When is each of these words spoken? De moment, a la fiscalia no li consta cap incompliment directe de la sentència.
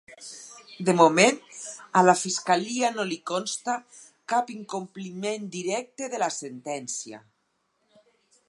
De 0.85 0.93
moment, 1.01 1.35
a 1.99 2.03
la 2.07 2.15
fiscalia 2.21 2.89
no 2.97 3.05
li 3.11 3.19
consta 3.33 3.77
cap 4.35 4.49
incompliment 4.57 5.49
directe 5.59 6.13
de 6.15 6.23
la 6.25 6.35
sentència. 6.41 7.25